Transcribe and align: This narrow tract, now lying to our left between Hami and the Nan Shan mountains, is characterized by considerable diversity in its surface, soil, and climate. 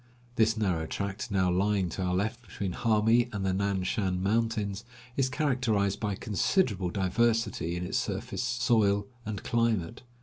This 0.35 0.57
narrow 0.57 0.87
tract, 0.87 1.29
now 1.29 1.51
lying 1.51 1.87
to 1.89 2.01
our 2.01 2.15
left 2.15 2.41
between 2.41 2.71
Hami 2.73 3.31
and 3.31 3.45
the 3.45 3.53
Nan 3.53 3.83
Shan 3.83 4.23
mountains, 4.23 4.83
is 5.15 5.29
characterized 5.29 5.99
by 5.99 6.15
considerable 6.15 6.89
diversity 6.89 7.75
in 7.75 7.85
its 7.85 7.99
surface, 7.99 8.41
soil, 8.41 9.05
and 9.27 9.43
climate. 9.43 10.01